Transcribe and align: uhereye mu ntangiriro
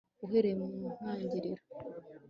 uhereye 0.25 0.55
mu 0.59 0.65
ntangiriro 0.97 1.63